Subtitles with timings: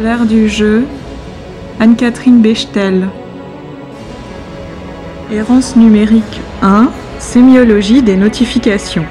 [0.00, 0.84] L'air du jeu,
[1.78, 3.08] Anne-Catherine Bechtel.
[5.30, 9.04] Errance numérique 1, sémiologie des notifications.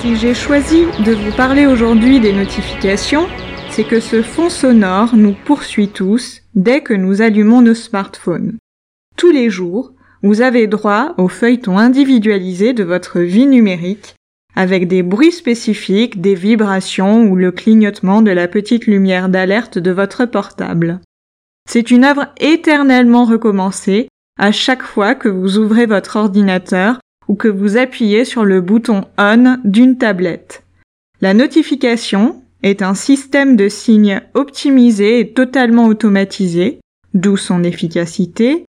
[0.00, 3.26] Si j'ai choisi de vous parler aujourd'hui des notifications,
[3.68, 8.58] c'est que ce fond sonore nous poursuit tous dès que nous allumons nos smartphones.
[9.16, 9.92] Tous les jours,
[10.22, 14.14] vous avez droit au feuilleton individualisé de votre vie numérique
[14.58, 19.92] avec des bruits spécifiques, des vibrations ou le clignotement de la petite lumière d'alerte de
[19.92, 20.98] votre portable.
[21.70, 27.46] C'est une œuvre éternellement recommencée à chaque fois que vous ouvrez votre ordinateur ou que
[27.46, 30.64] vous appuyez sur le bouton On d'une tablette.
[31.20, 36.80] La notification est un système de signes optimisé et totalement automatisé,
[37.14, 38.64] d'où son efficacité,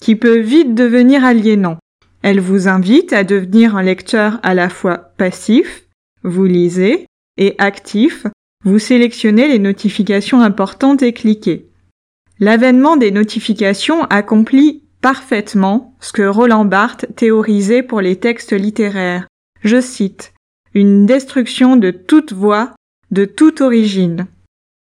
[0.00, 1.78] qui peut vite devenir aliénant.
[2.22, 5.88] Elle vous invite à devenir un lecteur à la fois passif,
[6.22, 8.26] vous lisez, et actif,
[8.64, 11.68] vous sélectionnez les notifications importantes et cliquez.
[12.38, 19.26] L'avènement des notifications accomplit parfaitement ce que Roland Barthes théorisait pour les textes littéraires.
[19.62, 20.32] Je cite,
[20.74, 22.72] une destruction de toute voix,
[23.10, 24.26] de toute origine.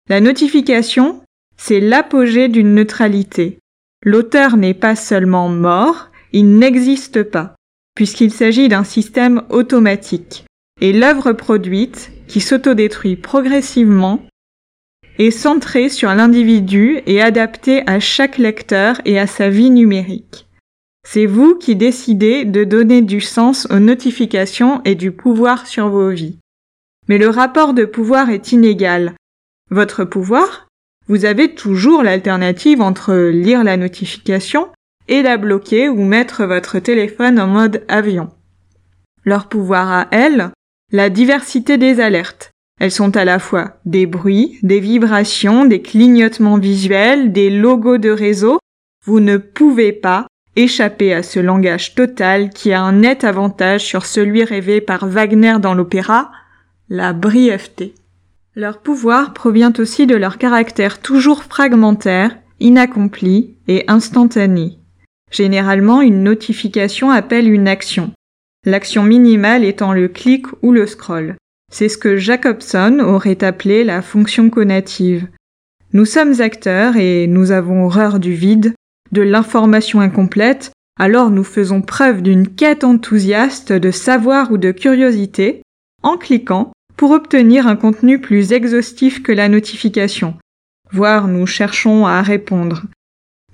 [0.08, 1.22] La notification,
[1.58, 3.58] c'est l'apogée d'une neutralité.
[4.04, 7.56] L'auteur n'est pas seulement mort, il n'existe pas,
[7.96, 10.46] puisqu'il s'agit d'un système automatique.
[10.82, 14.26] Et l'œuvre produite, qui s'autodétruit progressivement,
[15.20, 20.48] est centrée sur l'individu et adaptée à chaque lecteur et à sa vie numérique.
[21.08, 26.10] C'est vous qui décidez de donner du sens aux notifications et du pouvoir sur vos
[26.10, 26.40] vies.
[27.08, 29.14] Mais le rapport de pouvoir est inégal.
[29.70, 30.68] Votre pouvoir,
[31.08, 34.70] vous avez toujours l'alternative entre lire la notification
[35.08, 38.30] et la bloquer ou mettre votre téléphone en mode avion.
[39.26, 40.50] Leur pouvoir à elles,
[40.92, 42.52] la diversité des alertes.
[42.80, 48.10] Elles sont à la fois des bruits, des vibrations, des clignotements visuels, des logos de
[48.10, 48.60] réseau.
[49.06, 54.06] Vous ne pouvez pas échapper à ce langage total qui a un net avantage sur
[54.06, 56.32] celui rêvé par Wagner dans l'opéra,
[56.90, 57.96] la brièveté.
[58.56, 64.78] Leur pouvoir provient aussi de leur caractère toujours fragmentaire, inaccompli et instantané.
[65.34, 68.12] Généralement, une notification appelle une action.
[68.66, 71.36] L'action minimale étant le clic ou le scroll.
[71.72, 75.28] C'est ce que Jacobson aurait appelé la fonction conative.
[75.92, 78.74] Nous sommes acteurs et nous avons horreur du vide,
[79.12, 85.64] de l'information incomplète, alors nous faisons preuve d'une quête enthousiaste de savoir ou de curiosité
[86.04, 90.36] en cliquant pour obtenir un contenu plus exhaustif que la notification,
[90.92, 92.84] voire nous cherchons à répondre.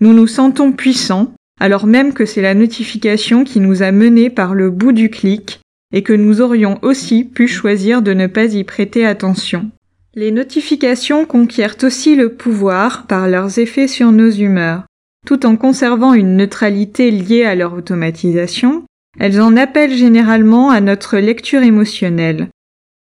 [0.01, 4.53] Nous nous sentons puissants, alors même que c'est la notification qui nous a menés par
[4.53, 5.59] le bout du clic
[5.93, 9.69] et que nous aurions aussi pu choisir de ne pas y prêter attention.
[10.15, 14.83] Les notifications conquièrent aussi le pouvoir par leurs effets sur nos humeurs.
[15.25, 18.83] Tout en conservant une neutralité liée à leur automatisation,
[19.19, 22.49] elles en appellent généralement à notre lecture émotionnelle.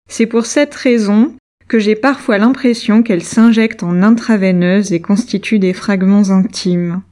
[0.08, 1.34] C'est pour cette raison
[1.68, 7.02] que j'ai parfois l'impression qu'elles s'injectent en intraveineuse et constituent des fragments intimes.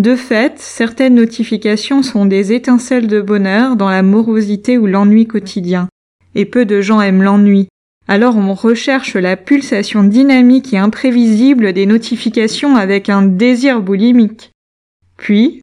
[0.00, 5.90] De fait, certaines notifications sont des étincelles de bonheur dans la morosité ou l'ennui quotidien.
[6.34, 7.68] Et peu de gens aiment l'ennui.
[8.08, 14.52] Alors on recherche la pulsation dynamique et imprévisible des notifications avec un désir boulimique.
[15.18, 15.60] Puis,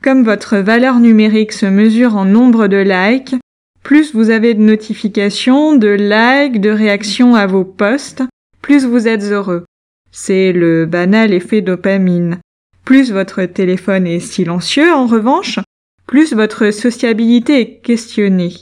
[0.00, 3.36] comme votre valeur numérique se mesure en nombre de likes,
[3.82, 8.22] plus vous avez de notifications, de likes, de réactions à vos posts,
[8.62, 9.66] plus vous êtes heureux.
[10.10, 12.38] C'est le banal effet dopamine.
[12.84, 15.58] Plus votre téléphone est silencieux, en revanche,
[16.06, 18.54] plus votre sociabilité est questionnée.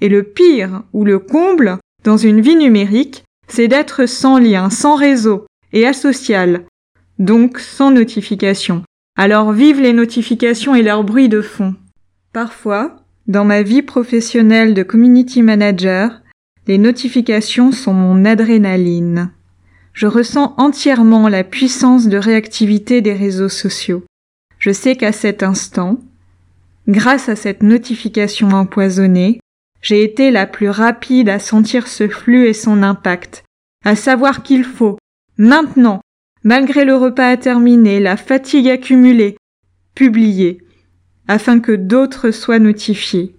[0.00, 4.96] Et le pire ou le comble dans une vie numérique, c'est d'être sans lien, sans
[4.96, 6.64] réseau et asocial,
[7.18, 8.82] donc sans notification.
[9.18, 11.74] Alors vive les notifications et leur bruit de fond.
[12.32, 16.22] Parfois, dans ma vie professionnelle de community manager,
[16.66, 19.32] les notifications sont mon adrénaline
[19.92, 24.04] je ressens entièrement la puissance de réactivité des réseaux sociaux.
[24.58, 25.98] Je sais qu'à cet instant,
[26.88, 29.40] grâce à cette notification empoisonnée,
[29.82, 33.44] j'ai été la plus rapide à sentir ce flux et son impact,
[33.84, 34.98] à savoir qu'il faut,
[35.38, 36.00] maintenant,
[36.44, 39.36] malgré le repas à terminer, la fatigue accumulée,
[39.94, 40.58] publier,
[41.28, 43.34] afin que d'autres soient notifiés.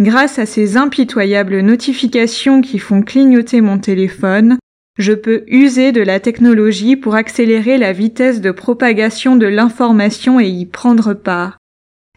[0.00, 4.58] Grâce à ces impitoyables notifications qui font clignoter mon téléphone,
[4.98, 10.48] je peux user de la technologie pour accélérer la vitesse de propagation de l'information et
[10.48, 11.58] y prendre part.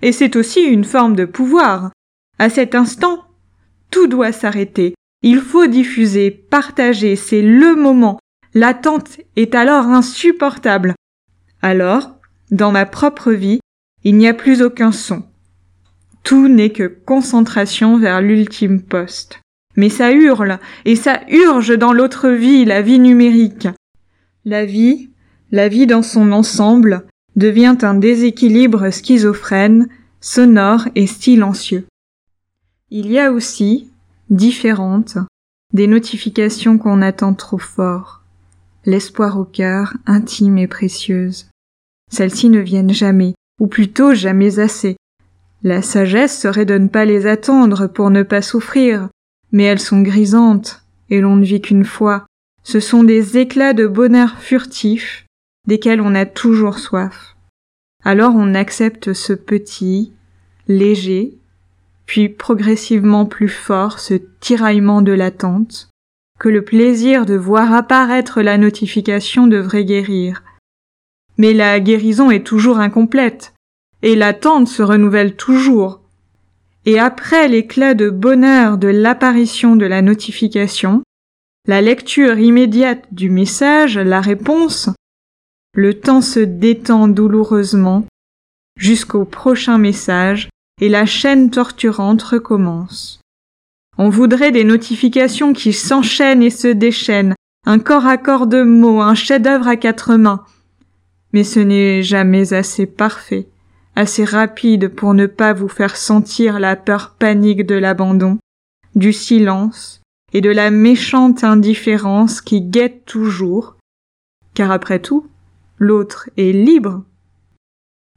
[0.01, 1.91] Et c'est aussi une forme de pouvoir.
[2.37, 3.23] À cet instant,
[3.91, 4.93] tout doit s'arrêter,
[5.27, 8.19] Il faut diffuser, partager, c'est le moment.
[8.53, 10.93] L'attente est alors insupportable.
[11.63, 12.19] Alors,
[12.51, 13.59] dans ma propre vie,
[14.03, 15.23] il n'y a plus aucun son.
[16.23, 19.41] Tout n'est que concentration vers l'ultime poste.
[19.75, 23.67] Mais ça hurle, et ça urge dans l'autre vie, la vie numérique.
[24.45, 25.09] La vie,
[25.51, 27.05] la vie dans son ensemble,
[27.35, 29.87] devient un déséquilibre schizophrène,
[30.21, 31.85] sonore et silencieux.
[32.89, 33.89] Il y a aussi,
[34.29, 35.17] différentes,
[35.73, 38.21] des notifications qu'on attend trop fort,
[38.85, 41.49] l'espoir au cœur, intime et précieuse.
[42.11, 44.95] Celles-ci ne viennent jamais, ou plutôt jamais assez.
[45.63, 49.09] La sagesse serait de ne pas les attendre pour ne pas souffrir,
[49.55, 52.25] mais elles sont grisantes, et l'on ne vit qu'une fois.
[52.63, 55.25] Ce sont des éclats de bonheur furtifs,
[55.65, 57.37] desquels on a toujours soif.
[58.03, 60.11] Alors on accepte ce petit,
[60.67, 61.37] léger,
[62.05, 65.87] puis progressivement plus fort ce tiraillement de l'attente,
[66.37, 70.43] que le plaisir de voir apparaître la notification devrait guérir.
[71.37, 73.53] Mais la guérison est toujours incomplète,
[74.01, 76.01] et l'attente se renouvelle toujours.
[76.85, 81.01] Et après l'éclat de bonheur de l'apparition de la notification,
[81.67, 84.89] la lecture immédiate du message, la réponse,
[85.73, 88.05] le temps se détend douloureusement
[88.77, 90.49] jusqu'au prochain message
[90.79, 93.19] et la chaîne torturante recommence.
[93.97, 97.33] On voudrait des notifications qui s'enchaînent et se déchaînent,
[97.65, 100.45] un corps à corps de mots, un chef-d'œuvre à quatre mains.
[101.33, 103.47] Mais ce n'est jamais assez parfait,
[103.95, 108.37] assez rapide pour ne pas vous faire sentir la peur panique de l'abandon,
[108.95, 110.01] du silence
[110.33, 113.77] et de la méchante indifférence qui guette toujours,
[114.53, 115.27] car après tout,
[115.77, 117.03] l'autre est libre.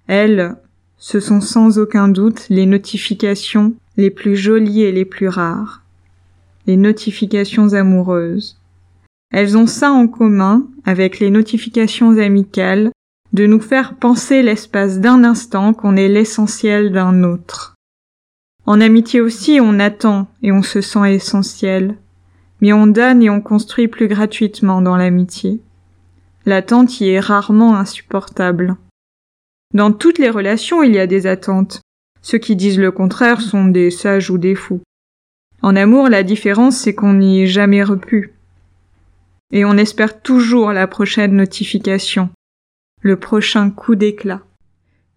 [0.07, 0.57] Elle,
[0.97, 5.83] ce sont sans aucun doute les notifications les plus jolies et les plus rares,
[6.67, 8.59] les notifications amoureuses.
[9.31, 12.91] Elles ont ça en commun avec les notifications amicales
[13.33, 17.75] de nous faire penser l'espace d'un instant qu'on est l'essentiel d'un autre.
[18.67, 21.97] En amitié aussi, on attend et on se sent essentiel,
[22.61, 25.61] mais on donne et on construit plus gratuitement dans l'amitié.
[26.47, 28.77] L'attente y est rarement insupportable.
[29.75, 31.83] Dans toutes les relations, il y a des attentes.
[32.23, 34.81] Ceux qui disent le contraire sont des sages ou des fous.
[35.63, 38.33] En amour, la différence, c'est qu'on n'y est jamais repu.
[39.53, 42.31] Et on espère toujours la prochaine notification,
[43.17, 44.43] prochain coup d'éclat.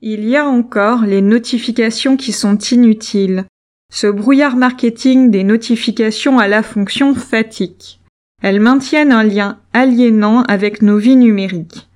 [0.01, 3.45] Il y a encore les notifications qui sont inutiles,
[3.91, 7.99] ce brouillard marketing des notifications à la fonction fatigue.
[8.41, 11.89] Elles maintiennent un lien aliénant avec nos vies numériques.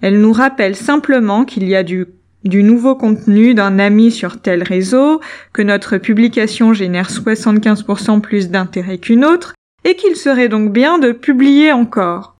[0.00, 2.06] Elle nous rappelle simplement qu'il y a du,
[2.44, 5.20] du nouveau contenu d'un ami sur tel réseau,
[5.52, 9.54] que notre publication génère 75% plus d'intérêt qu'une autre,
[9.84, 12.36] et qu'il serait donc bien de publier encore.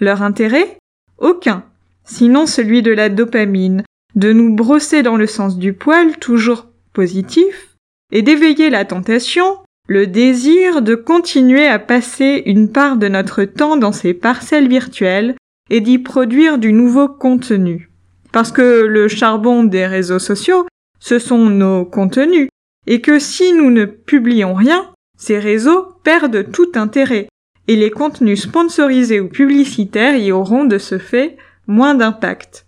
[0.00, 0.78] Leur intérêt?
[1.18, 1.62] Aucun,
[2.04, 3.82] sinon celui de la dopamine,
[4.14, 7.76] de nous brosser dans le sens du poil, toujours positif,
[8.12, 9.58] et d'éveiller la tentation,
[9.88, 15.34] le désir de continuer à passer une part de notre temps dans ces parcelles virtuelles
[15.70, 17.90] et d'y produire du nouveau contenu.
[18.32, 20.66] Parce que le charbon des réseaux sociaux,
[21.00, 22.48] ce sont nos contenus,
[22.86, 27.28] et que si nous ne publions rien, ces réseaux perdent tout intérêt,
[27.68, 32.66] et les contenus sponsorisés ou publicitaires y auront de ce fait moins d'impact.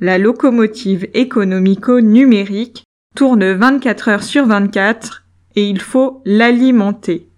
[0.00, 2.84] La locomotive économico-numérique
[3.16, 5.24] tourne 24 heures sur 24
[5.56, 7.28] et il faut l'alimenter.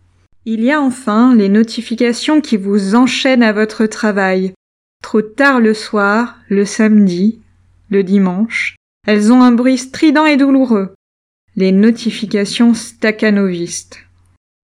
[0.44, 4.52] Il y a enfin les notifications qui vous enchaînent à votre travail,
[5.02, 7.40] Trop tard le soir, le samedi,
[7.90, 8.76] le dimanche,
[9.06, 10.94] elles ont un bruit strident et douloureux.
[11.56, 14.04] Les notifications staccanovistes.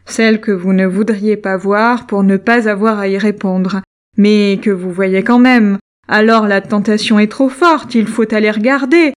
[0.04, 3.80] Celles que vous ne voudriez pas voir pour ne pas avoir à y répondre,
[4.16, 5.78] mais que vous voyez quand même.
[6.08, 9.12] Alors la tentation est trop forte, il faut aller regarder.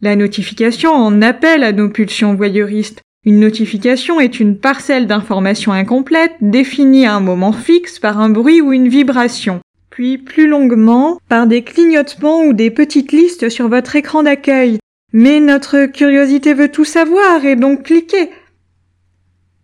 [0.00, 3.02] La notification en appelle à nos pulsions voyeuristes.
[3.24, 8.60] Une notification est une parcelle d'information incomplète définie à un moment fixe par un bruit
[8.60, 9.60] ou une vibration
[9.90, 14.78] puis plus longuement par des clignotements ou des petites listes sur votre écran d'accueil.
[15.12, 18.30] Mais notre curiosité veut tout savoir et donc cliquer.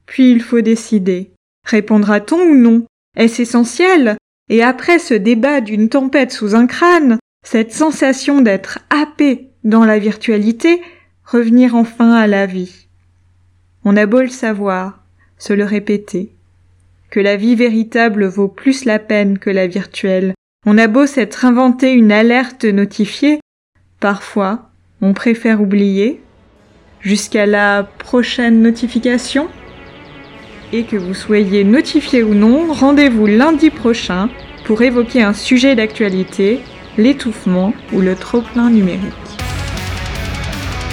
[0.04, 1.30] Puis il faut décider.
[1.64, 2.84] Répondra-t-on ou non?
[3.16, 4.16] Est-ce essentiel?
[4.48, 9.98] Et après ce débat d'une tempête sous un crâne, cette sensation d'être happé dans la
[9.98, 10.80] virtualité,
[11.24, 12.86] revenir enfin à la vie.
[13.84, 15.02] On a beau le savoir,
[15.38, 16.36] se le répéter
[17.10, 20.34] que la vie véritable vaut plus la peine que la virtuelle.
[20.66, 23.40] On a beau s'être inventé une alerte notifiée,
[24.00, 26.20] parfois on préfère oublier.
[27.00, 29.48] Jusqu'à la prochaine notification.
[30.72, 34.28] Et que vous soyez notifié ou non, rendez-vous lundi prochain
[34.64, 36.60] pour évoquer un sujet d'actualité,
[36.98, 39.25] l'étouffement ou le trop-plein numérique.